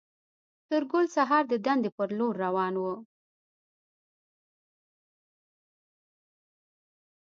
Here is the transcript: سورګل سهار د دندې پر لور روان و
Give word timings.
سورګل 0.67 1.05
سهار 1.15 1.43
د 1.49 1.53
دندې 1.65 1.89
پر 1.97 2.09
لور 2.17 2.33
روان 2.45 2.73
و 2.77 2.83